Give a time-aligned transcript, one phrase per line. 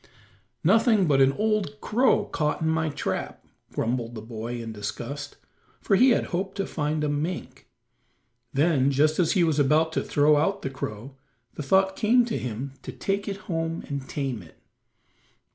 [0.63, 5.37] "Nothing but an old crow caught in my trap," grumbled the boy in disgust,
[5.79, 7.67] for he had hoped to find a mink.
[8.51, 11.17] Then, just as he was about to throw out the crow,
[11.53, 14.57] the thought came to him to take it home and tame it.